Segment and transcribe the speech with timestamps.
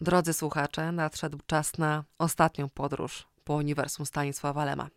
[0.00, 4.88] Drodzy słuchacze, nadszedł czas na ostatnią podróż po uniwersum Stanisława Lema.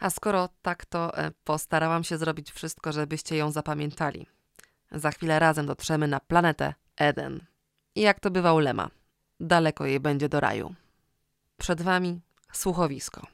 [0.00, 4.26] A skoro tak, to e, postarałam się zrobić wszystko, żebyście ją zapamiętali.
[4.92, 7.46] Za chwilę razem dotrzemy na planetę Eden.
[7.94, 8.90] I jak to bywa u Lema,
[9.40, 10.74] daleko jej będzie do raju.
[11.56, 12.20] Przed wami
[12.52, 13.26] słuchowisko.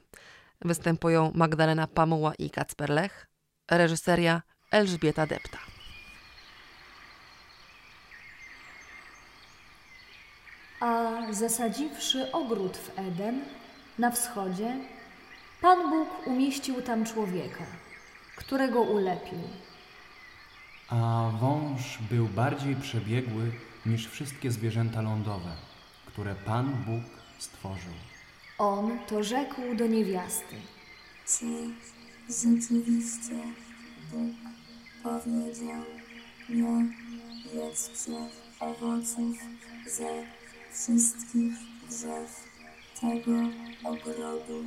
[0.61, 3.27] Występują Magdalena Pamuła i Kacper Lech,
[3.71, 4.41] reżyseria
[4.71, 5.70] Elżbieta Depta.
[10.81, 13.41] A zasadziwszy ogród w Eden,
[13.99, 14.77] na wschodzie,
[15.61, 17.63] Pan Bóg umieścił tam człowieka,
[18.35, 19.39] którego ulepił.
[20.89, 23.51] A wąż był bardziej przebiegły
[23.85, 25.51] niż wszystkie zwierzęta lądowe,
[26.05, 27.03] które Pan Bóg
[27.39, 27.93] stworzył.
[28.57, 30.55] On to rzekł do niewiasty.
[31.27, 31.45] Czy
[32.29, 33.35] rzeczywiście
[34.11, 34.31] Bóg
[35.03, 35.83] powiedział,
[36.49, 36.85] nie
[37.53, 38.11] jedzcie
[38.59, 39.37] owoców
[39.87, 40.40] ze
[40.73, 41.53] wszystkich
[41.89, 42.47] drzew
[43.01, 43.31] tego
[43.83, 44.65] ogrodu?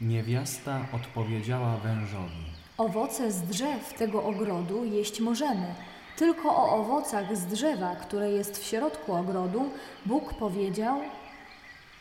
[0.00, 2.44] Niewiasta odpowiedziała wężowi.
[2.78, 5.74] Owoce z drzew tego ogrodu jeść możemy.
[6.16, 9.70] Tylko o owocach z drzewa, które jest w środku ogrodu,
[10.06, 11.00] Bóg powiedział: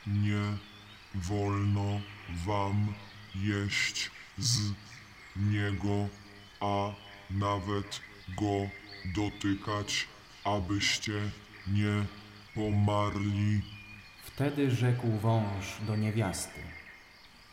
[0.08, 0.42] Nie
[1.16, 2.02] wolno
[2.46, 2.94] wam
[3.36, 4.58] jeść z
[5.36, 6.08] niego,
[6.60, 6.92] a
[7.30, 8.00] nawet
[8.42, 8.70] go
[9.16, 10.08] dotykać,
[10.44, 11.14] abyście
[11.68, 12.06] nie
[12.60, 13.62] pomarli.
[14.24, 16.60] Wtedy rzekł wąż do niewiasty.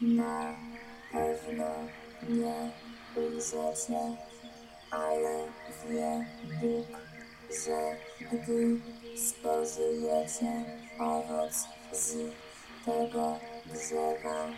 [0.00, 0.54] Na
[1.12, 1.70] pewno
[2.28, 2.70] nie
[3.16, 4.16] umrzecie,
[4.90, 5.34] ale
[5.90, 6.26] wie
[6.60, 6.86] Bóg,
[7.64, 7.96] że
[8.32, 8.80] gdy
[9.16, 10.64] spożyjecie
[10.98, 11.54] owoc
[11.92, 12.14] z
[12.84, 14.48] tego drzewa,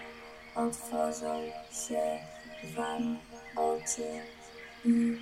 [0.54, 2.18] otworzą się
[2.76, 3.18] wam
[3.56, 4.20] oczy
[4.84, 5.18] i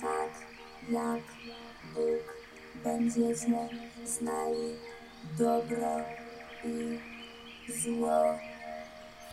[0.00, 0.30] tak
[0.90, 1.22] jak
[1.94, 2.27] Bóg
[2.88, 3.68] będziecie
[4.06, 4.66] znali
[5.38, 5.96] dobro
[6.64, 6.98] i
[7.82, 8.38] zło.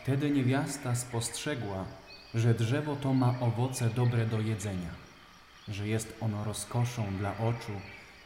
[0.01, 1.85] Wtedy niewiasta spostrzegła,
[2.33, 4.93] że drzewo to ma owoce dobre do jedzenia,
[5.67, 7.75] że jest ono rozkoszą dla oczu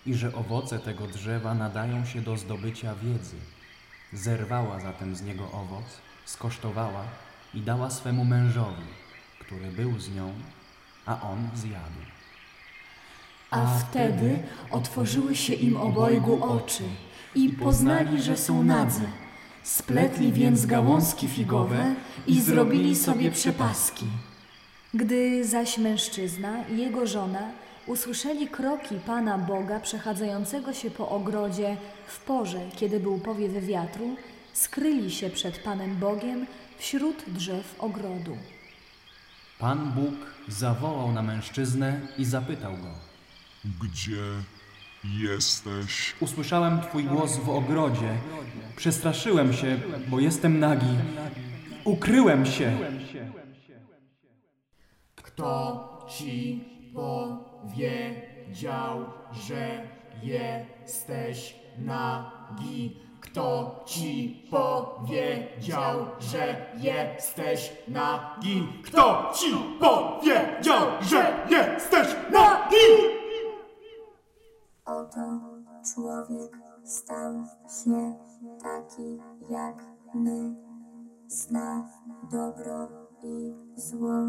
[0.05, 3.37] i że owoce tego drzewa nadają się do zdobycia wiedzy.
[4.13, 5.85] Zerwała zatem z niego owoc,
[6.25, 7.03] skosztowała
[7.53, 8.89] i dała swemu mężowi,
[9.39, 10.33] który był z nią,
[11.05, 12.18] a on zjadł.
[13.51, 14.39] A wtedy
[14.71, 16.83] otworzyły się im obojgu oczy
[17.35, 19.05] i poznali, że są nadzy.
[19.63, 21.95] Spletli więc gałązki figowe
[22.27, 24.05] i zrobili sobie przepaski.
[24.93, 27.51] Gdy zaś mężczyzna i jego żona
[27.87, 31.77] usłyszeli kroki Pana Boga przechadzającego się po ogrodzie
[32.07, 34.15] w porze, kiedy był powiew wiatru,
[34.53, 36.45] skryli się przed Panem Bogiem
[36.77, 38.37] wśród drzew ogrodu.
[39.59, 40.15] Pan Bóg
[40.47, 43.08] zawołał na mężczyznę i zapytał go.
[43.65, 44.23] Gdzie
[45.03, 46.15] jesteś?
[46.19, 48.17] Usłyszałem Twój głos w ogrodzie.
[48.75, 50.97] Przestraszyłem się, bo jestem nagi.
[51.83, 52.77] Ukryłem się.
[55.15, 59.05] Kto ci powiedział,
[59.47, 59.87] że
[60.23, 62.97] jesteś nagi?
[63.21, 68.67] Kto ci powiedział, że jesteś nagi?
[68.83, 69.47] Kto ci
[69.79, 73.18] powiedział, że jesteś nagi?
[74.89, 75.39] Oto
[75.93, 77.33] człowiek stał
[77.67, 78.15] się
[78.63, 79.19] taki
[79.49, 80.55] jak my,
[81.27, 81.89] zna
[82.31, 82.87] dobro
[83.23, 84.21] i zło.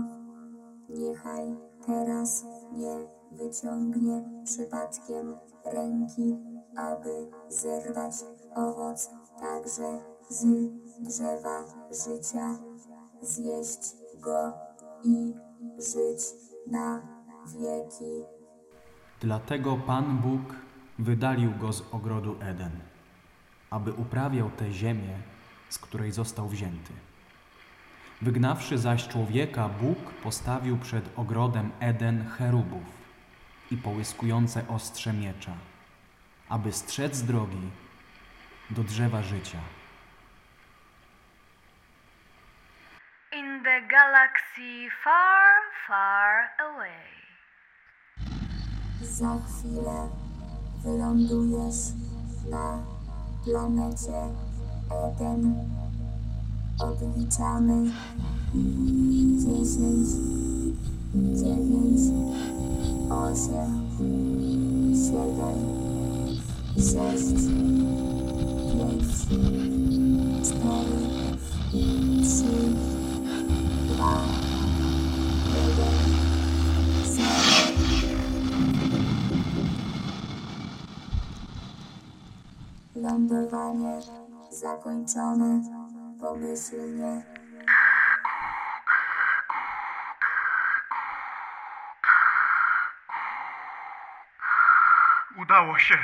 [0.89, 1.57] Niechaj
[1.87, 6.39] teraz nie wyciągnie przypadkiem ręki,
[6.77, 8.15] aby zerwać
[8.55, 9.11] owoc
[9.41, 10.45] także z
[11.01, 12.59] drzewa życia,
[13.23, 14.53] zjeść go
[15.05, 15.35] i
[15.79, 16.35] żyć
[16.67, 17.03] na
[17.47, 18.40] wieki.
[19.21, 20.55] Dlatego Pan Bóg
[20.99, 22.81] wydalił go z ogrodu Eden,
[23.71, 25.19] aby uprawiał tę ziemię,
[25.69, 26.93] z której został wzięty.
[28.23, 32.83] Wygnawszy zaś człowieka, Bóg postawił przed ogrodem Eden cherubów
[33.71, 35.55] i połyskujące ostrze miecza,
[36.49, 37.71] aby strzec drogi
[38.71, 39.59] do drzewa życia.
[43.33, 47.20] In the galaxy far, far away.
[49.09, 50.09] Za chwilę
[50.85, 51.77] wylądujesz
[52.51, 52.79] na
[53.45, 54.29] planecie
[54.91, 55.55] Eden.
[56.79, 57.91] Odliczamy
[58.55, 60.09] 10,
[61.15, 62.01] 9,
[63.11, 63.51] 8,
[64.95, 65.37] 7,
[66.77, 66.91] 6,
[84.51, 85.63] zakończone
[86.21, 87.23] pomyślnie.
[95.37, 95.99] Udało się.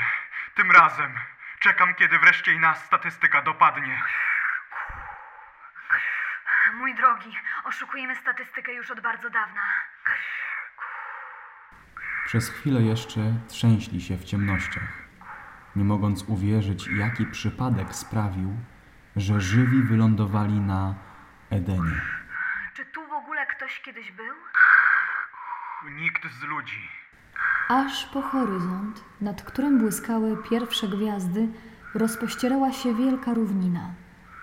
[0.54, 1.14] Tym razem.
[1.60, 4.02] Czekam, kiedy wreszcie i nas statystyka dopadnie.
[6.74, 9.62] Mój drogi, oszukujemy statystykę już od bardzo dawna.
[12.26, 15.06] Przez chwilę jeszcze trzęśli się w ciemnościach,
[15.76, 18.50] nie mogąc uwierzyć, jaki przypadek sprawił,
[19.17, 20.94] że żywi wylądowali na
[21.50, 22.00] Edenie.
[22.75, 24.34] Czy tu w ogóle ktoś kiedyś był?
[25.96, 26.88] Nikt z ludzi.
[27.69, 31.49] Aż po horyzont, nad którym błyskały pierwsze gwiazdy,
[31.94, 33.90] rozpościerała się wielka równina.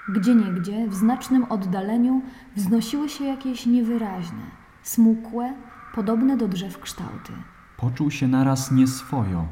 [0.09, 2.21] Gdzieniegdzie, w znacznym oddaleniu,
[2.55, 4.43] wznosiły się jakieś niewyraźne,
[4.81, 5.53] smukłe,
[5.93, 7.33] podobne do drzew kształty.
[7.77, 9.47] Poczuł się naraz nieswojo.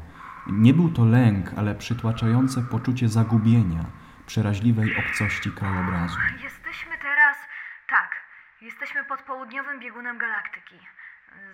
[0.46, 3.84] Nie był to lęk, ale przytłaczające poczucie zagubienia,
[4.26, 6.18] przeraźliwej obcości krajobrazu.
[6.42, 7.36] Jesteśmy teraz.
[7.88, 8.10] Tak,
[8.60, 10.78] jesteśmy pod południowym biegunem galaktyki.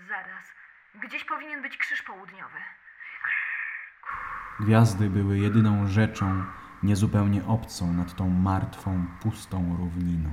[0.08, 0.54] Zaraz.
[0.94, 2.58] Gdzieś powinien być krzyż południowy.
[4.60, 6.44] Gwiazdy były jedyną rzeczą
[6.82, 10.30] niezupełnie obcą nad tą martwą, pustą równiną.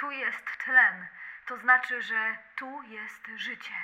[0.00, 1.06] Tu jest tlen.
[1.46, 3.74] To znaczy, że tu jest życie.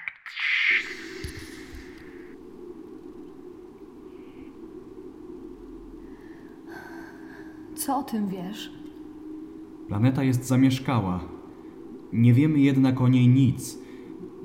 [7.74, 8.72] Co o tym wiesz?
[9.88, 11.20] Planeta jest zamieszkała.
[12.12, 13.78] Nie wiemy jednak o niej nic.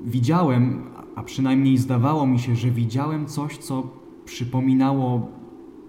[0.04, 0.82] Widziałem,
[1.14, 3.88] a przynajmniej zdawało mi się, że widziałem coś, co
[4.24, 5.28] przypominało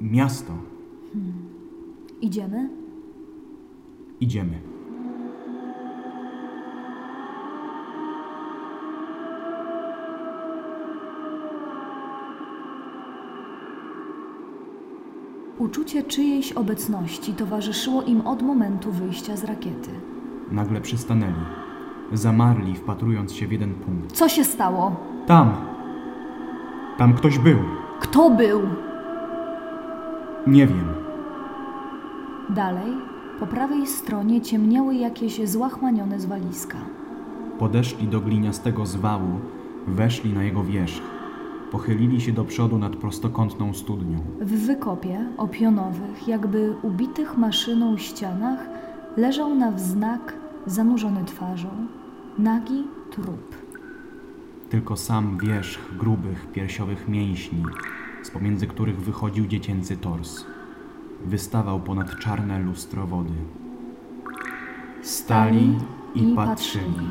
[0.01, 0.53] miasto.
[2.21, 2.69] Idziemy?
[4.21, 4.70] Idziemy.
[15.61, 19.89] Uczucie czyjejś obecności towarzyszyło im od momentu wyjścia z rakiety.
[20.51, 21.45] Nagle przystanęli.
[22.13, 24.11] Zamarli, wpatrując się w jeden punkt.
[24.11, 24.95] Co się stało?
[25.27, 25.55] Tam!
[26.97, 27.57] Tam ktoś był.
[27.99, 28.61] Kto był?
[30.47, 30.87] Nie wiem.
[32.49, 32.93] Dalej,
[33.39, 36.77] po prawej stronie ciemniały jakieś złachmanione zwaliska.
[37.59, 39.39] Podeszli do gliniastego zwału,
[39.87, 41.03] weszli na jego wierzch.
[41.71, 44.19] Pochylili się do przodu nad prostokątną studnią.
[44.41, 48.59] W wykopie o pionowych, jakby ubitych maszyną ścianach,
[49.17, 50.33] leżał na wznak,
[50.65, 51.69] zanurzony twarzą,
[52.37, 53.55] nagi trup.
[54.69, 57.63] Tylko sam wierzch grubych, piersiowych mięśni,
[58.23, 60.45] z pomiędzy których wychodził dziecięcy tors.
[61.25, 63.33] Wystawał ponad czarne lustro wody.
[65.01, 65.77] Stali
[66.15, 67.07] i patrzyli.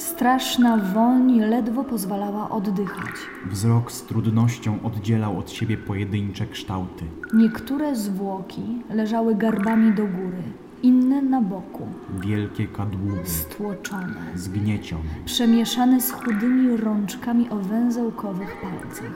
[0.00, 3.14] Straszna woń ledwo pozwalała oddychać.
[3.50, 7.04] Wzrok z trudnością oddzielał od siebie pojedyncze kształty.
[7.34, 10.42] Niektóre zwłoki leżały garbami do góry,
[10.82, 11.86] inne na boku,
[12.20, 15.02] Wielkie kadłuby, stłoczone, zgniecione.
[15.24, 19.12] przemieszane z chudymi rączkami o węzełkowych palcach.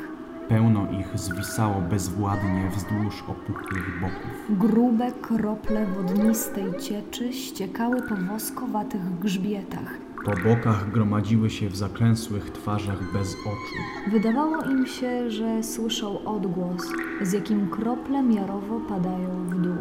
[0.49, 4.59] Pełno ich zwisało bezwładnie wzdłuż opuchłych boków.
[4.59, 10.04] Grube krople wodnistej cieczy ściekały po woskowatych grzbietach.
[10.25, 14.11] Po bokach gromadziły się w zaklęsłych twarzach bez oczu.
[14.11, 16.83] Wydawało im się, że słyszą odgłos,
[17.23, 19.77] z jakim krople miarowo padają w dół.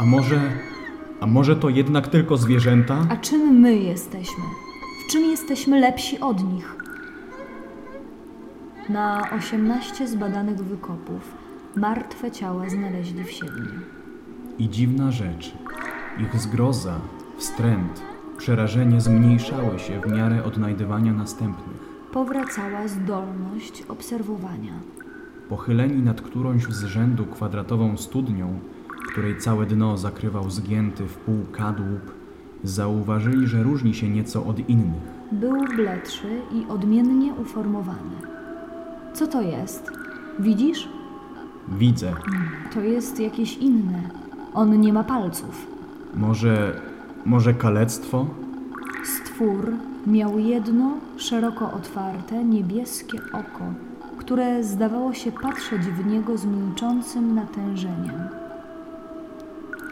[0.00, 0.40] A może...
[1.20, 3.06] A może to jednak tylko zwierzęta?
[3.10, 4.44] A czym my jesteśmy?
[5.06, 6.76] W czym jesteśmy lepsi od nich?
[8.88, 11.34] Na 18 zbadanych wykopów
[11.76, 13.80] martwe ciała znaleźli w siedmiu.
[14.58, 15.52] I dziwna rzecz.
[16.18, 17.00] Ich zgroza,
[17.36, 18.02] wstręt,
[18.36, 21.96] przerażenie zmniejszały się w miarę odnajdywania następnych.
[22.12, 24.72] Powracała zdolność obserwowania.
[25.48, 28.58] Pochyleni nad którąś z rzędu kwadratową studnią,
[29.12, 32.14] której całe dno zakrywał zgięty w pół kadłub,
[32.64, 35.02] zauważyli, że różni się nieco od innych.
[35.32, 38.16] Był bledszy i odmiennie uformowany.
[39.14, 39.90] Co to jest?
[40.38, 40.88] Widzisz?
[41.68, 42.12] Widzę.
[42.74, 44.10] To jest jakieś inne.
[44.54, 45.66] On nie ma palców.
[46.14, 46.80] Może...
[47.26, 48.26] może kalectwo?
[49.04, 49.72] Stwór
[50.06, 53.64] miał jedno szeroko otwarte, niebieskie oko,
[54.18, 58.28] które zdawało się patrzeć w niego z milczącym natężeniem.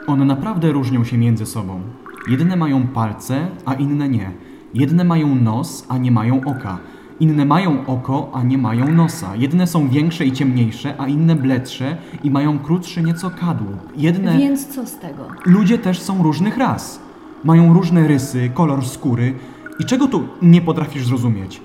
[0.06, 1.80] One naprawdę różnią się między sobą.
[2.28, 4.30] Jedne mają palce, a inne nie.
[4.74, 6.78] Jedne mają nos, a nie mają oka.
[7.20, 9.36] Inne mają oko, a nie mają nosa.
[9.36, 13.92] Jedne są większe i ciemniejsze, a inne bledsze i mają krótszy nieco kadłub.
[13.96, 14.38] Jedne...
[14.38, 15.28] Więc co z tego?
[15.46, 17.00] Ludzie też są różnych ras.
[17.44, 19.34] Mają różne rysy, kolor skóry.
[19.80, 21.60] I czego tu nie potrafisz zrozumieć?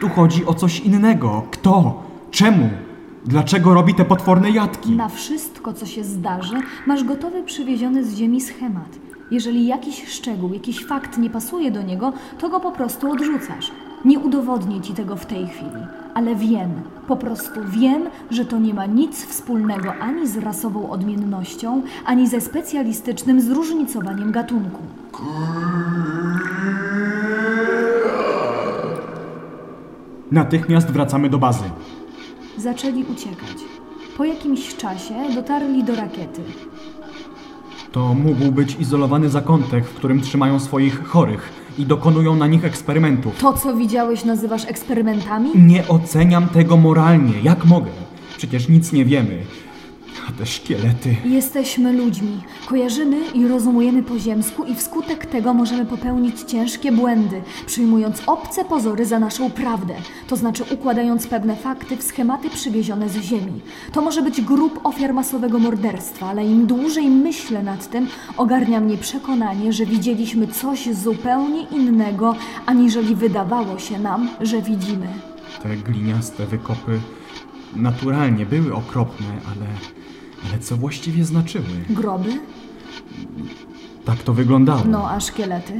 [0.00, 1.42] Tu chodzi o coś innego.
[1.50, 2.02] Kto?
[2.30, 2.70] Czemu?
[3.24, 4.90] Dlaczego robi te potworne jatki?
[4.90, 6.54] Na wszystko, co się zdarzy,
[6.86, 8.98] masz gotowy przywieziony z ziemi schemat.
[9.30, 13.72] Jeżeli jakiś szczegół, jakiś fakt nie pasuje do niego, to go po prostu odrzucasz.
[14.04, 16.70] Nie udowodnię ci tego w tej chwili, ale wiem,
[17.08, 22.40] po prostu wiem, że to nie ma nic wspólnego ani z rasową odmiennością, ani ze
[22.40, 24.82] specjalistycznym zróżnicowaniem gatunku.
[30.30, 31.64] Natychmiast wracamy do bazy.
[32.56, 33.56] Zaczęli uciekać.
[34.16, 36.42] Po jakimś czasie dotarli do rakiety.
[37.92, 43.38] To mógł być izolowany zakątek, w którym trzymają swoich chorych i dokonują na nich eksperymentów.
[43.38, 45.50] To, co widziałeś, nazywasz eksperymentami?
[45.54, 47.32] Nie oceniam tego moralnie.
[47.42, 47.90] Jak mogę?
[48.36, 49.38] Przecież nic nie wiemy.
[50.28, 51.16] A te szkielety.
[51.24, 52.40] Jesteśmy ludźmi.
[52.66, 59.06] Kojarzymy i rozumujemy po ziemsku i wskutek tego możemy popełnić ciężkie błędy, przyjmując obce pozory
[59.06, 59.94] za naszą prawdę,
[60.28, 63.60] to znaczy układając pewne fakty w schematy przywiezione z ziemi.
[63.92, 68.98] To może być grup ofiar masowego morderstwa, ale im dłużej myślę nad tym, ogarnia mnie
[68.98, 75.06] przekonanie, że widzieliśmy coś zupełnie innego, aniżeli wydawało się nam, że widzimy.
[75.62, 77.00] Te gliniaste wykopy
[77.76, 79.66] naturalnie były okropne, ale.
[80.48, 81.64] Ale co właściwie znaczyły?
[81.90, 82.30] Groby?
[84.04, 84.82] Tak to wyglądało.
[84.86, 85.72] No a szkielety?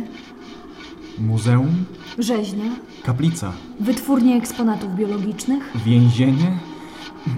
[1.18, 1.84] Muzeum,
[2.18, 2.70] Rzeźnia?
[3.02, 5.72] kaplica, Wytwórnie eksponatów biologicznych?
[5.86, 6.58] więzienie.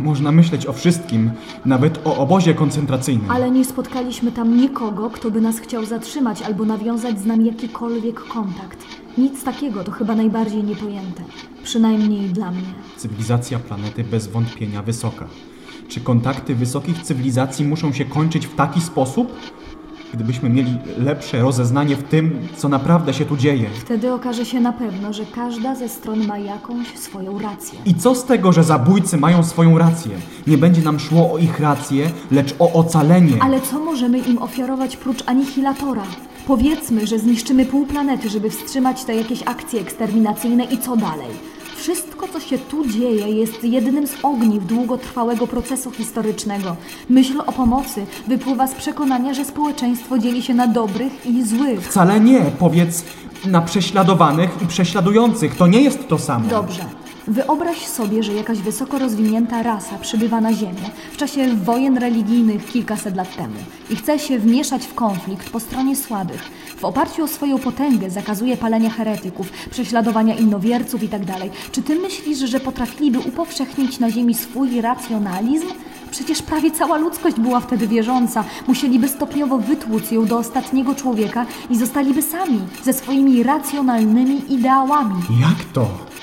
[0.03, 1.31] Można myśleć o wszystkim,
[1.65, 3.31] nawet o obozie koncentracyjnym.
[3.31, 8.21] Ale nie spotkaliśmy tam nikogo, kto by nas chciał zatrzymać albo nawiązać z nami jakikolwiek
[8.21, 8.85] kontakt.
[9.19, 11.23] Nic takiego to chyba najbardziej niepojęte.
[11.65, 12.75] Przynajmniej dla mnie.
[12.97, 15.27] Cywilizacja planety bez wątpienia wysoka.
[15.89, 19.33] Czy kontakty wysokich cywilizacji muszą się kończyć w taki sposób?
[20.15, 23.71] Gdybyśmy mieli lepsze rozeznanie w tym, co naprawdę się tu dzieje.
[23.81, 27.79] Wtedy okaże się na pewno, że każda ze stron ma jakąś swoją rację.
[27.85, 30.11] I co z tego, że zabójcy mają swoją rację?
[30.47, 33.33] Nie będzie nam szło o ich rację, lecz o ocalenie.
[33.41, 36.03] Ale co możemy im ofiarować prócz anihilatora?
[36.47, 41.54] Powiedzmy, że zniszczymy pół planety, żeby wstrzymać te jakieś akcje eksterminacyjne i co dalej?
[41.85, 46.77] Wszystko, co się tu dzieje, jest jednym z ogniw długotrwałego procesu historycznego.
[47.09, 51.81] Myśl o pomocy wypływa z przekonania, że społeczeństwo dzieli się na dobrych i złych.
[51.81, 53.05] Wcale nie, powiedz
[53.47, 55.57] na prześladowanych i prześladujących.
[55.57, 56.49] To nie jest to samo.
[56.49, 57.04] Dobrze.
[57.29, 63.17] Wyobraź sobie, że jakaś wysoko rozwinięta rasa przybywa na Ziemię w czasie wojen religijnych kilkaset
[63.17, 63.55] lat temu
[63.91, 66.51] i chce się wmieszać w konflikt po stronie słabych.
[66.77, 71.35] W oparciu o swoją potęgę zakazuje palenia heretyków, prześladowania innowierców itd.
[71.73, 75.67] Czy ty myślisz, że potrafiliby upowszechnić na Ziemi swój racjonalizm?
[76.11, 78.45] Przecież prawie cała ludzkość była wtedy wierząca.
[78.69, 85.15] Musieliby stopniowo wytłuc ją do ostatniego człowieka i zostaliby sami ze swoimi racjonalnymi ideałami.
[85.41, 86.14] Jak to?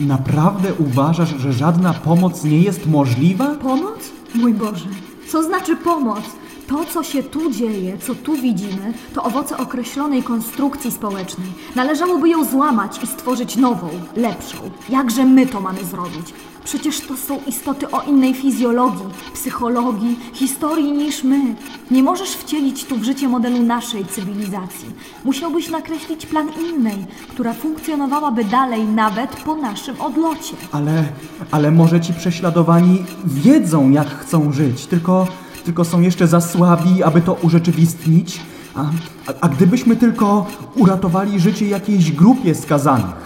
[0.00, 3.54] Naprawdę uważasz, że żadna pomoc nie jest możliwa?
[3.54, 3.98] Pomoc?
[4.34, 4.88] Mój Boże,
[5.28, 6.20] co znaczy pomoc?
[6.66, 11.48] To, co się tu dzieje, co tu widzimy, to owoce określonej konstrukcji społecznej.
[11.74, 14.56] Należałoby ją złamać i stworzyć nową, lepszą.
[14.88, 16.34] Jakże my to mamy zrobić?
[16.68, 21.54] Przecież to są istoty o innej fizjologii, psychologii, historii niż my.
[21.90, 24.88] Nie możesz wcielić tu w życie modelu naszej cywilizacji.
[25.24, 30.56] Musiałbyś nakreślić plan innej, która funkcjonowałaby dalej nawet po naszym odlocie.
[30.72, 31.04] Ale,
[31.50, 35.26] ale może ci prześladowani wiedzą, jak chcą żyć, tylko,
[35.64, 38.40] tylko są jeszcze za słabi, aby to urzeczywistnić?
[38.74, 38.80] A,
[39.26, 43.16] a, a gdybyśmy tylko uratowali życie jakiejś grupie skazanych,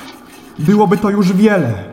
[0.58, 1.91] byłoby to już wiele.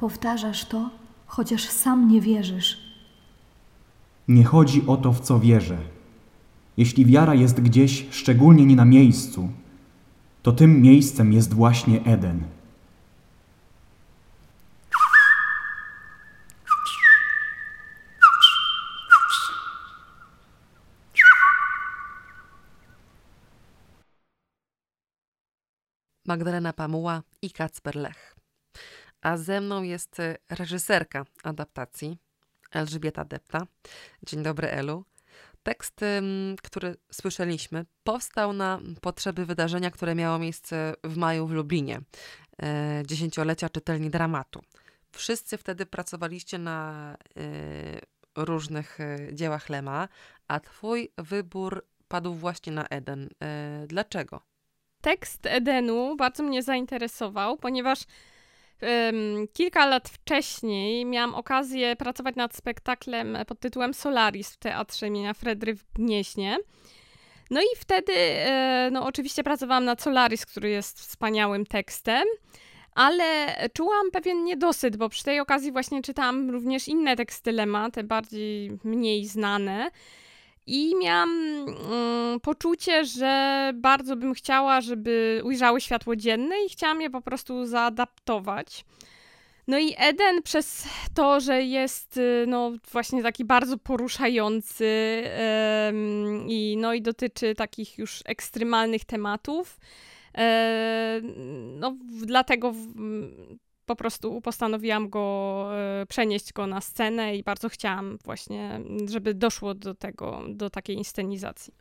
[0.00, 0.90] Powtarzasz to,
[1.26, 2.78] chociaż sam nie wierzysz.
[4.28, 5.78] Nie chodzi o to, w co wierzę.
[6.76, 9.48] Jeśli wiara jest gdzieś, szczególnie nie na miejscu,
[10.42, 12.42] to tym miejscem jest właśnie Eden.
[26.26, 28.39] Magdalena Pamuła i Kacper Lech.
[29.22, 32.18] A ze mną jest y, reżyserka adaptacji
[32.72, 33.66] Elżbieta Depta.
[34.22, 35.04] Dzień dobry, Elu.
[35.62, 36.00] Tekst,
[36.62, 42.00] który słyszeliśmy, powstał na potrzeby wydarzenia, które miało miejsce w maju w Lublinie,
[42.62, 44.62] e, dziesięciolecia czytelni dramatu.
[45.12, 48.00] Wszyscy wtedy pracowaliście na y,
[48.36, 50.08] różnych y, dziełach Lema,
[50.48, 53.28] a twój wybór padł właśnie na Eden.
[53.42, 54.40] E, dlaczego?
[55.00, 57.98] Tekst Edenu bardzo mnie zainteresował, ponieważ
[59.52, 65.74] kilka lat wcześniej miałam okazję pracować nad spektaklem pod tytułem Solaris w Teatrze imienia Fredry
[65.74, 66.58] w Gnieźnie.
[67.50, 72.24] No i wtedy, e, no oczywiście pracowałam nad Solaris, który jest wspaniałym tekstem,
[72.94, 73.24] ale
[73.74, 78.78] czułam pewien niedosyt, bo przy tej okazji właśnie czytałam również inne teksty Lema, te bardziej
[78.84, 79.90] mniej znane.
[80.72, 87.10] I miałam mm, poczucie, że bardzo bym chciała, żeby ujrzały światło dzienne i chciałam je
[87.10, 88.84] po prostu zaadaptować.
[89.66, 95.22] No i Eden przez to, że jest y, no właśnie taki bardzo poruszający
[96.48, 99.78] i no i dotyczy takich już ekstremalnych tematów,
[100.34, 100.42] yy,
[101.76, 102.74] no dlatego
[103.90, 105.66] po prostu postanowiłam go
[105.98, 110.96] yy, przenieść go na scenę i bardzo chciałam właśnie, żeby doszło do tego, do takiej
[110.96, 111.74] inscenizacji.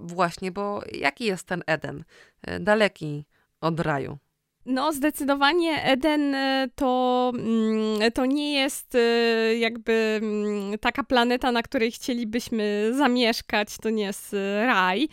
[0.00, 2.04] Właśnie, bo jaki jest ten Eden?
[2.42, 3.24] E, daleki
[3.60, 4.18] od raju.
[4.66, 8.98] No, zdecydowanie Eden e, to, mm, to nie jest e,
[9.58, 15.08] jakby mm, taka planeta, na której chcielibyśmy zamieszkać, to nie jest e, raj.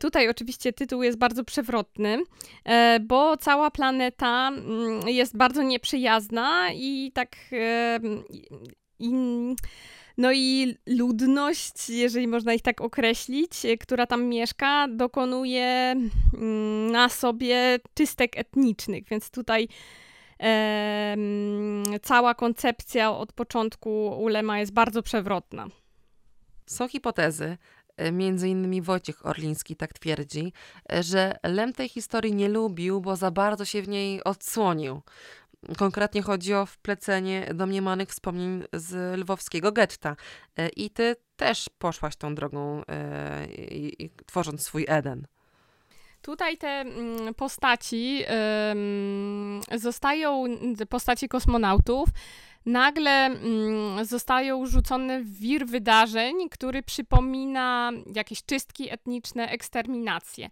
[0.00, 2.18] Tutaj oczywiście tytuł jest bardzo przewrotny,
[3.00, 7.36] bo cała planeta mm, jest bardzo nieprzyjazna i tak.
[8.98, 9.10] I,
[10.18, 15.94] no i ludność, jeżeli można ich tak określić, e, która tam mieszka, dokonuje
[16.34, 19.68] mm, na sobie czystek etnicznych, więc tutaj
[20.40, 21.16] e,
[22.02, 25.66] cała koncepcja od początku ulema jest bardzo przewrotna.
[26.66, 27.56] Są hipotezy,
[27.96, 30.52] e, Między innymi Wojciech Orliński tak twierdzi,
[30.92, 35.02] e, że Lem tej historii nie lubił, bo za bardzo się w niej odsłonił.
[35.78, 40.16] Konkretnie chodzi o wplecenie domniemanych wspomnień z lwowskiego getta.
[40.56, 43.46] E, I ty też poszłaś tą drogą, e,
[44.26, 45.26] tworząc swój Eden.
[46.22, 48.24] Tutaj te mm, postaci
[49.76, 50.44] zostają,
[50.88, 52.08] postaci kosmonautów,
[52.66, 60.50] nagle mm, zostają rzucone w wir wydarzeń, który przypomina jakieś czystki etniczne, eksterminacje.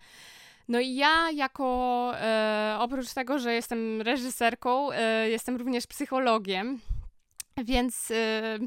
[0.69, 6.81] No i ja jako, e, oprócz tego, że jestem reżyserką, e, jestem również psychologiem,
[7.57, 8.59] więc e,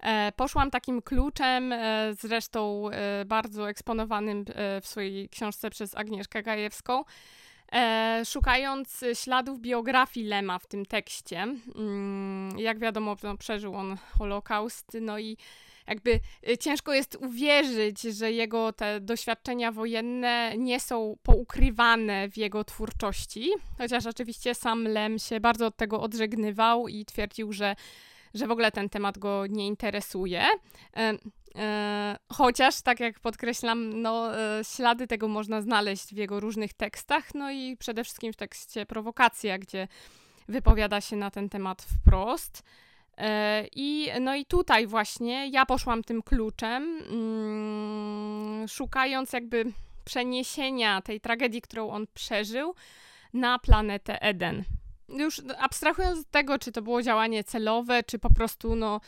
[0.00, 4.44] e poszłam takim kluczem, e, zresztą e, bardzo eksponowanym
[4.82, 7.04] w swojej książce przez Agnieszkę Gajewską,
[8.26, 11.38] szukając śladów biografii Lema w tym tekście.
[11.76, 15.36] Mm, jak wiadomo, no, przeżył on Holokaust, no i
[15.90, 22.64] jakby y, ciężko jest uwierzyć, że jego te doświadczenia wojenne nie są poukrywane w jego
[22.64, 27.76] twórczości, chociaż oczywiście sam Lem się bardzo od tego odżegnywał i twierdził, że
[28.34, 30.42] że w ogóle ten temat go nie interesuje.
[30.96, 31.12] E,
[31.56, 37.34] e, chociaż, tak jak podkreślam, no, e, ślady tego można znaleźć w jego różnych tekstach,
[37.34, 39.88] no i przede wszystkim w tekście Prowokacja, gdzie
[40.48, 42.62] wypowiada się na ten temat wprost.
[43.20, 49.64] E, I, no i tutaj właśnie ja poszłam tym kluczem, mm, szukając jakby
[50.04, 52.74] przeniesienia tej tragedii, którą on przeżył,
[53.34, 54.64] na planetę Eden.
[55.08, 59.00] Już abstrahując od tego, czy to było działanie celowe, czy po prostu no,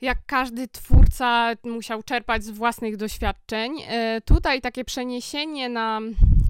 [0.00, 3.72] jak każdy twórca musiał czerpać z własnych doświadczeń.
[3.88, 6.00] E, tutaj takie przeniesienie na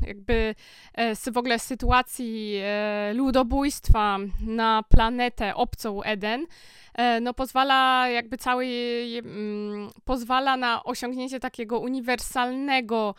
[0.09, 0.55] jakby
[0.95, 6.47] e, w ogóle sytuacji e, ludobójstwa na planetę obcą Eden,
[7.21, 8.67] no pozwala jakby cały,
[9.25, 13.15] mm, pozwala na osiągnięcie takiego uniwersalnego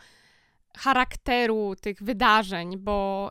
[0.78, 3.30] charakteru tych wydarzeń, bo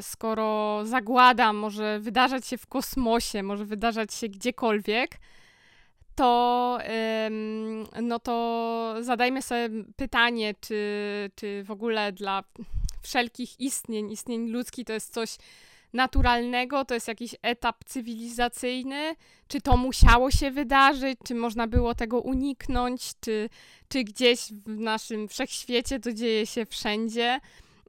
[0.00, 5.18] skoro zagłada może wydarzać się w kosmosie, może wydarzać się gdziekolwiek,
[6.14, 6.78] to,
[8.02, 12.44] no to zadajmy sobie pytanie, czy, czy w ogóle dla
[13.04, 15.36] wszelkich istnień, istnień ludzkich to jest coś
[15.92, 19.16] naturalnego, to jest jakiś etap cywilizacyjny,
[19.48, 23.48] czy to musiało się wydarzyć, czy można było tego uniknąć, czy,
[23.88, 27.40] czy gdzieś w naszym wszechświecie to dzieje się wszędzie.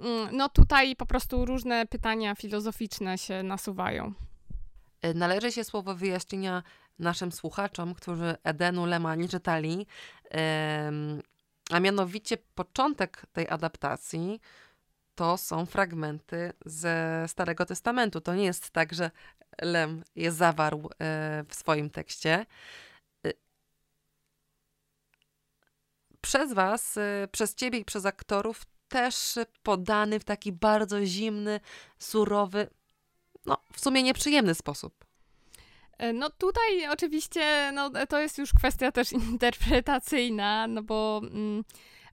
[0.02, 4.14] Mm, no tutaj po prostu różne pytania filozoficzne się nasuwają.
[5.02, 6.64] E, należy się słowo wyjaśnienia
[7.00, 9.88] naszym słuchaczom, którzy Edenu Lema nie czytali,
[11.72, 14.40] a mianowicie początek tej adaptacji
[15.16, 18.22] to są fragmenty ze Starego Testamentu.
[18.22, 19.12] To nie jest tak, że
[19.62, 22.46] Lem je zawarł e, w swoim tekście.
[23.26, 23.32] E,
[26.22, 31.60] przez Was, e, przez Ciebie i przez aktorów też podany w taki bardzo zimny,
[32.00, 32.70] surowy,
[33.46, 35.06] no w sumie nieprzyjemny sposób.
[36.14, 41.64] No tutaj oczywiście no, to jest już kwestia też interpretacyjna, no bo mm,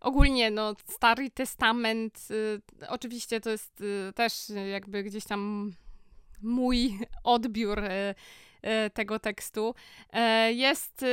[0.03, 4.33] ogólnie no, Stary Testament y, oczywiście to jest y, też
[4.73, 5.73] jakby gdzieś tam
[6.43, 8.15] mój odbiór y,
[8.87, 9.75] y tego tekstu.
[10.13, 11.05] E, jest,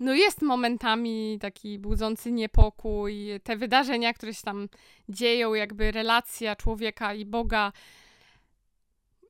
[0.00, 3.28] no jest momentami taki budzący niepokój.
[3.44, 4.68] Te wydarzenia, które się tam
[5.08, 7.72] dzieją, jakby relacja człowieka i Boga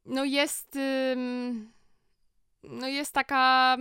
[0.06, 0.78] no jest
[2.62, 3.76] no jest taka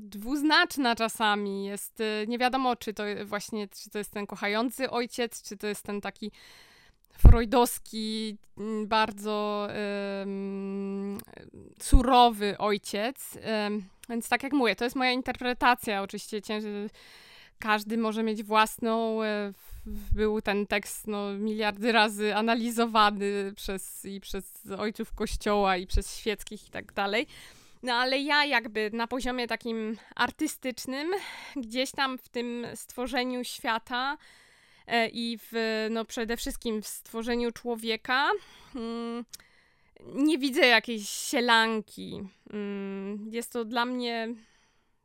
[0.00, 1.64] dwuznaczna czasami.
[1.64, 5.66] Jest y, nie wiadomo, czy to właśnie, czy to jest ten kochający ojciec, czy to
[5.66, 6.32] jest ten taki
[7.18, 9.68] freudowski, mm, bardzo
[11.82, 13.38] surowy ojciec.
[14.08, 16.02] więc tak jak mówię, to jest moja interpretacja.
[16.02, 16.40] Oczywiście
[17.58, 19.22] każdy może mieć własną.
[19.22, 19.52] E,
[20.12, 26.68] był ten tekst no, miliardy razy analizowany przez, i przez ojców kościoła, i przez świeckich
[26.68, 27.26] i tak dalej.
[27.86, 31.10] No ale ja jakby na poziomie takim artystycznym,
[31.56, 34.18] gdzieś tam w tym stworzeniu świata
[34.86, 38.30] e, i w, no przede wszystkim w stworzeniu człowieka,
[38.74, 39.24] mm,
[40.00, 42.28] nie widzę jakiejś sielanki.
[42.52, 44.28] Mm, jest to dla mnie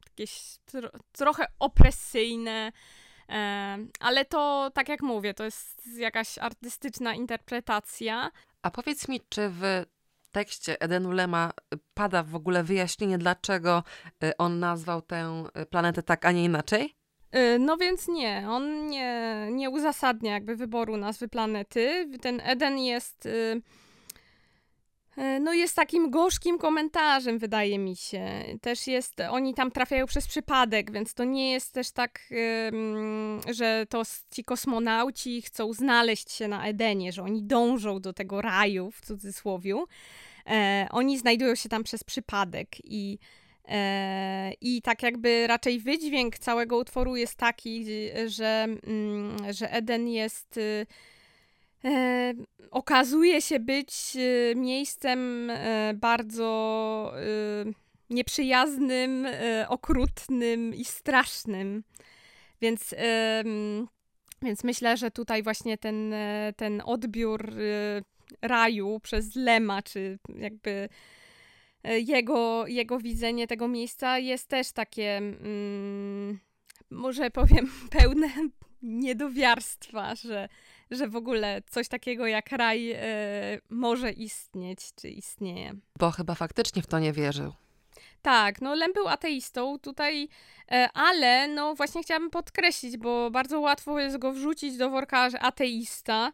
[0.10, 2.72] jakieś tro trochę opresyjne,
[3.30, 8.32] e, ale to, tak jak mówię, to jest jakaś artystyczna interpretacja.
[8.62, 9.86] A powiedz mi, czy w
[10.32, 11.52] tekście Edenu Lema
[11.94, 13.84] pada w ogóle wyjaśnienie, dlaczego
[14.24, 16.96] y, on nazwał tę planetę tak, a nie inaczej?
[17.36, 22.10] Y, no więc nie, on nie, nie uzasadnia jakby wyboru nazwy planety.
[22.22, 23.62] Ten Eden jest y,
[25.41, 28.43] no jest takim gorzkim komentarzem, wydaje mi się.
[28.62, 32.19] Też jest, oni tam trafiają przez przypadek, więc to nie jest też tak,
[33.51, 38.91] że to ci kosmonauci chcą znaleźć się na Edenie, że oni dążą do tego raju,
[38.91, 39.88] w cudzysłowiu.
[40.47, 43.19] E, oni znajdują się tam przez przypadek i
[43.67, 47.86] e, i tak jakby raczej wydźwięk całego utworu jest taki,
[48.27, 50.86] że, mm, że Eden jest y,
[51.86, 52.34] e,
[52.72, 57.22] okazuje się być e, miejscem e, bardzo e,
[58.10, 59.28] nieprzyjaznym,
[59.67, 61.84] okrutnym i strasznym.
[62.62, 62.96] Więc,
[64.41, 66.13] więc myślę, że tutaj właśnie ten,
[66.56, 67.54] ten odbiór
[68.41, 70.89] raju przez Lema, czy jakby
[71.84, 76.39] jego, jego widzenie tego miejsca jest też takie, mm,
[76.89, 78.30] może powiem, pełne
[78.82, 80.50] niedowiarstwa, że
[80.91, 82.99] że w ogóle coś takiego jak raj e,
[83.69, 85.73] może istnieć, czy istnieje.
[85.99, 87.54] Bo chyba faktycznie w to nie wierzył.
[88.21, 90.30] Tak, no Lem był ateistą tutaj,
[90.71, 95.39] e, ale no właśnie chciałabym podkreślić, bo bardzo łatwo jest go wrzucić do worka, że
[95.39, 96.32] ateista,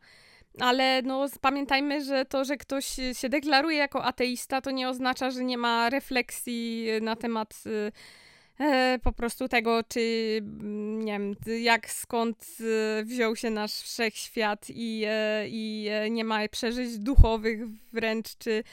[0.59, 5.43] ale no pamiętajmy, że to, że ktoś się deklaruje jako ateista, to nie oznacza, że
[5.43, 7.91] nie ma refleksji na temat e,
[9.03, 12.57] po prostu tego, czy mm, nie wiem, jak skąd
[12.99, 17.59] e, wziął się nasz wszechświat i, e, i e, nie ma przeżyć duchowych
[17.93, 18.63] wręcz, czy,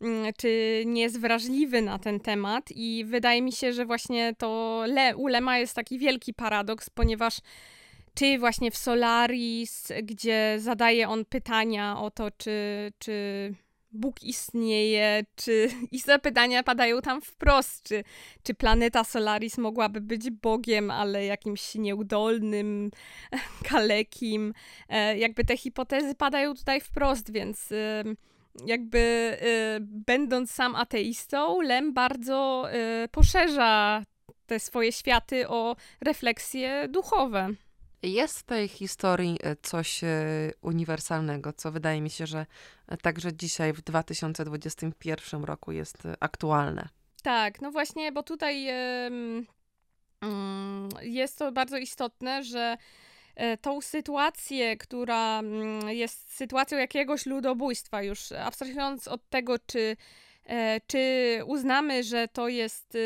[0.00, 2.70] mm, czy nie jest wrażliwy na ten temat.
[2.70, 7.38] I wydaje mi się, że właśnie to Le, u Lema jest taki wielki paradoks, ponieważ
[8.14, 13.54] czy właśnie w Solaris, gdzie zadaje on pytania o to, czy, czy
[13.94, 18.04] Bóg istnieje, czy i zapytania padają tam wprost, czy,
[18.42, 22.90] czy planeta Solaris mogłaby być Bogiem, ale jakimś nieudolnym,
[23.70, 24.54] kalekim.
[24.88, 27.68] E, jakby te hipotezy padają tutaj wprost, więc
[28.66, 34.02] jakby e, będąc sam ateistą, Lem bardzo e, poszerza
[34.46, 37.48] te swoje światy o refleksje duchowe.
[38.04, 40.08] Jest w tej historii e, coś e,
[40.62, 42.46] uniwersalnego, co wydaje mi się, że
[42.88, 46.88] e, także dzisiaj w 2021 roku jest aktualne.
[47.22, 49.46] Tak, no właśnie, bo tutaj mm,
[51.02, 52.76] jest to bardzo istotne, że
[53.60, 59.96] tą sytuację, która mm, jest sytuacją jakiegoś ludobójstwa, już abstrahując od tego, czy
[60.86, 62.98] czy uznamy, że to jest y,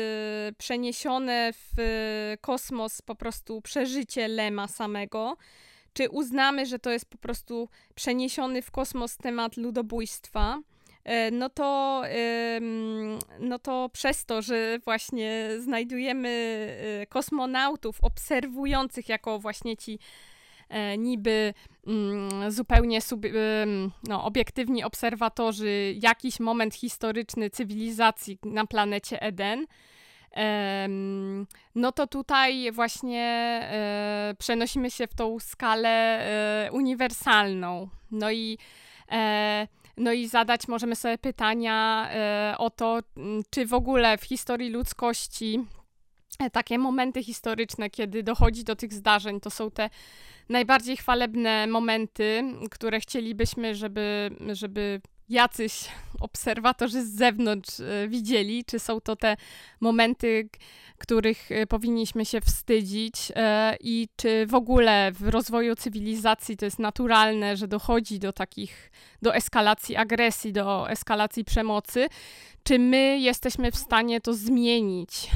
[0.57, 5.37] przeniesione w kosmos po prostu przeżycie Lema samego?
[5.93, 10.59] Czy uznamy, że to jest po prostu przeniesiony w kosmos temat ludobójstwa?
[11.03, 12.03] E, no to,
[13.39, 16.29] no to przez to, że właśnie znajdujemy
[17.03, 20.28] y, kosmonautów obserwujących jako właśnie ci E,
[20.97, 21.53] niby
[21.87, 23.25] mm, zupełnie sub,
[24.07, 29.65] no, obiektywni obserwatorzy jakiś moment historyczny cywilizacji na planecie Eden,
[31.75, 33.23] no to tutaj właśnie
[33.63, 37.89] e, przenosimy się w tą skalę e, uniwersalną.
[38.11, 38.57] No i,
[39.97, 42.09] no i zadać możemy sobie pytania
[42.57, 42.99] o to,
[43.49, 45.65] czy w ogóle w historii ludzkości
[46.51, 49.89] takie momenty historyczne, kiedy dochodzi do tych zdarzeń, to są te
[50.49, 55.85] najbardziej chwalebne momenty, które chcielibyśmy, żeby, żeby jacyś
[56.19, 59.37] obserwatorzy z zewnątrz e, widzieli, czy są to te
[59.79, 60.49] momenty,
[60.97, 66.79] których e, powinniśmy się wstydzić e, i czy w ogóle w rozwoju cywilizacji to jest
[66.79, 72.07] naturalne, że dochodzi do takich, do eskalacji agresji, do eskalacji przemocy,
[72.63, 75.29] czy my jesteśmy w stanie to zmienić.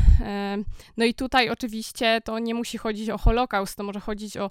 [0.97, 4.49] No i tutaj oczywiście to nie musi chodzić o Holokaust, to może chodzić o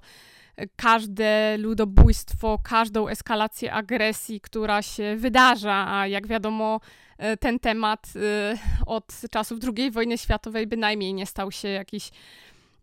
[0.75, 6.79] każde ludobójstwo, każdą eskalację agresji, która się wydarza, a jak wiadomo,
[7.17, 12.11] e, ten temat e, od czasów II wojny światowej bynajmniej nie stał się jakiś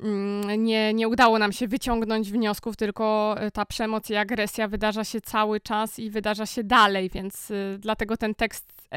[0.00, 5.04] mm, nie, nie udało nam się wyciągnąć wniosków, tylko e, ta przemoc i agresja wydarza
[5.04, 8.90] się cały czas i wydarza się dalej, więc dlatego ten tekst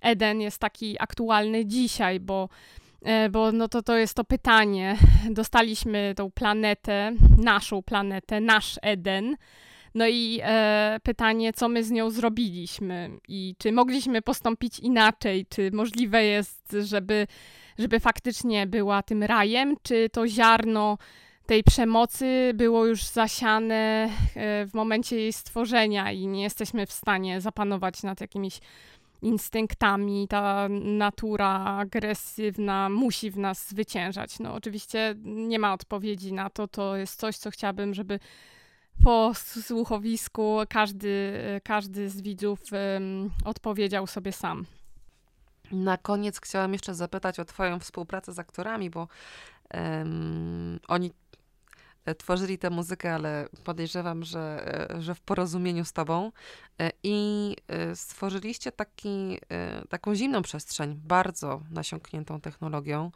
[0.00, 2.48] Eden jest taki aktualny dzisiaj, bo
[3.30, 4.96] bo no to, to jest to pytanie.
[5.30, 9.36] Dostaliśmy tą planetę, naszą planetę, nasz Eden.
[9.94, 15.70] No i e, pytanie, co my z nią zrobiliśmy i czy mogliśmy postąpić inaczej, czy
[15.72, 17.26] możliwe jest, żeby,
[17.78, 20.98] żeby faktycznie była tym rajem, czy to ziarno
[21.46, 27.40] tej przemocy było już zasiane e, w momencie jej stworzenia i nie jesteśmy w stanie
[27.40, 28.60] zapanować nad jakimiś
[29.22, 34.38] instynktami, ta natura agresywna musi w nas zwyciężać.
[34.38, 38.18] No oczywiście nie ma odpowiedzi na to, to jest coś, co chciałabym, żeby
[39.04, 41.32] po słuchowisku każdy,
[41.64, 44.66] każdy z widzów um, odpowiedział sobie sam.
[45.72, 49.08] Na koniec chciałam jeszcze zapytać o Twoją współpracę z aktorami, bo
[49.74, 51.12] um, oni
[52.14, 56.32] tworzyli tę muzykę, ale podejrzewam, że, e, że w porozumieniu z tobą.
[56.80, 57.56] E, I
[57.94, 59.38] stworzyliście taki,
[59.88, 63.10] taką zimną przestrzeń, bardzo nasiąkniętą technologią.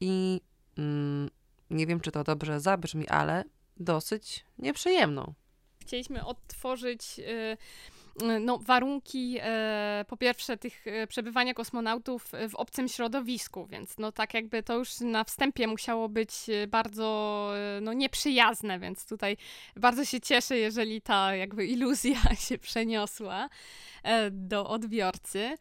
[0.00, 0.40] I
[0.78, 1.30] mm,
[1.70, 3.44] nie wiem, czy to dobrze zabrzmi, ale
[3.76, 5.34] dosyć nieprzyjemną.
[5.80, 7.20] Chcieliśmy odtworzyć
[8.40, 14.34] no, warunki e, po pierwsze tych e, przebywania kosmonautów w obcym środowisku, więc no tak
[14.34, 17.50] jakby to już na wstępie musiało być e, bardzo
[17.82, 19.36] no, nieprzyjazne, więc tutaj
[19.76, 23.48] bardzo się cieszę, jeżeli ta jakby iluzja się przeniosła
[24.30, 25.56] do odbiorcy.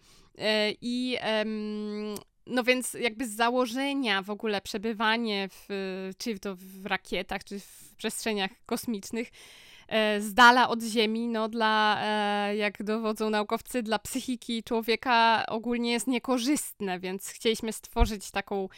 [0.82, 1.18] I
[2.48, 5.68] no więc jakby z założenia w ogóle przebywanie w,
[6.18, 9.32] czy to w rakietach, czy w przestrzeniach kosmicznych
[10.20, 16.08] z dala od Ziemi, no dla, e, jak dowodzą naukowcy, dla psychiki człowieka ogólnie jest
[16.08, 18.70] niekorzystne, więc chcieliśmy stworzyć taką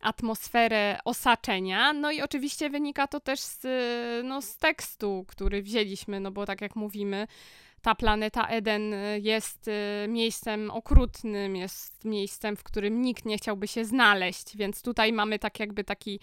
[0.00, 1.92] atmosferę osaczenia.
[1.92, 3.66] No i oczywiście wynika to też z,
[4.24, 7.26] no, z tekstu, który wzięliśmy, no bo tak jak mówimy,
[7.82, 13.84] ta planeta Eden jest e, miejscem okrutnym, jest miejscem, w którym nikt nie chciałby się
[13.84, 16.20] znaleźć, więc tutaj mamy tak jakby taki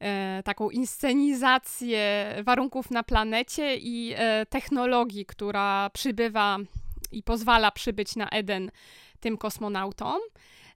[0.00, 6.58] e, taką inscenizację warunków na planecie i e, technologii, która przybywa
[7.12, 8.70] i pozwala przybyć na Eden
[9.20, 10.20] tym kosmonautom.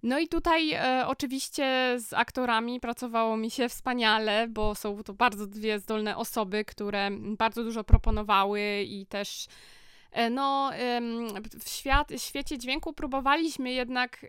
[0.03, 5.47] No i tutaj e, oczywiście z aktorami pracowało mi się wspaniale, bo są to bardzo
[5.47, 9.47] dwie zdolne osoby, które bardzo dużo proponowały i też
[10.13, 10.71] e, no,
[11.65, 14.27] w świat, świecie dźwięku próbowaliśmy jednak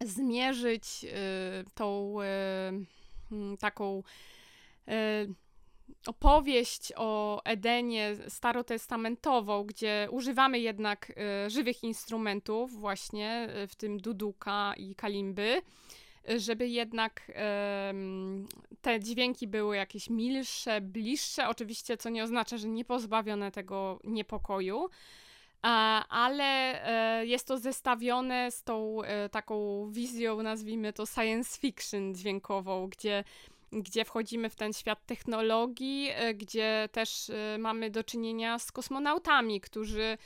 [0.00, 1.08] zmierzyć e,
[1.74, 2.16] tą
[3.58, 4.02] taką
[4.88, 5.26] e,
[6.06, 14.74] opowieść o Edenie starotestamentową, gdzie używamy jednak e, żywych instrumentów, właśnie e, w tym duduka
[14.76, 15.62] i kalimby,
[16.36, 17.32] żeby jednak
[18.80, 24.88] te dźwięki były jakieś milsze, bliższe, oczywiście, co nie oznacza, że nie pozbawione tego niepokoju.
[25.62, 26.80] Ale
[27.26, 28.98] jest to zestawione z tą
[29.30, 33.24] taką wizją, nazwijmy to science fiction dźwiękową, gdzie
[33.72, 39.60] gdzie wchodzimy w ten świat technologii, e, gdzie też e, mamy do czynienia z kosmonautami,
[39.60, 40.18] którzy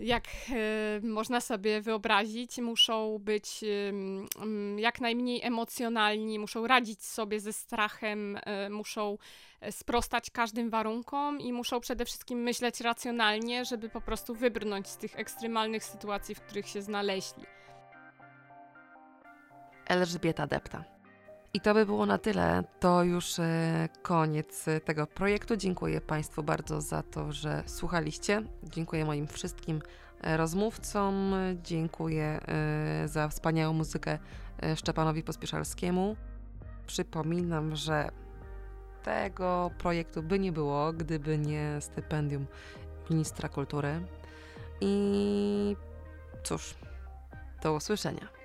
[0.00, 3.64] jak e, można sobie wyobrazić, muszą być
[4.76, 8.38] jak najmniej emocjonalni, muszą radzić sobie ze strachem,
[8.70, 9.18] muszą
[9.70, 15.18] sprostać każdym warunkom i muszą przede wszystkim myśleć racjonalnie, żeby po prostu wybrnąć z tych
[15.18, 17.44] ekstremalnych sytuacji, w których się znaleźli.
[19.86, 20.99] Elżbieta Depta.
[21.54, 22.64] I to by było na tyle.
[22.80, 25.56] To już e, koniec tego projektu.
[25.56, 28.42] Dziękuję Państwu bardzo za to, że słuchaliście.
[28.62, 29.82] Dziękuję moim wszystkim
[30.20, 31.34] e, rozmówcom.
[31.62, 34.18] Dziękuję e, za wspaniałą muzykę
[34.76, 36.16] Szczepanowi Pospieszalskiemu.
[36.86, 38.08] Przypominam, że
[39.02, 42.46] tego projektu by nie było, gdyby nie stypendium
[43.10, 44.00] ministra kultury.
[44.80, 45.76] I
[46.42, 46.74] cóż,
[47.62, 48.39] do usłyszenia.